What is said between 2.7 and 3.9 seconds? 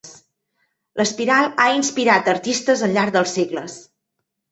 al llarg dels segles.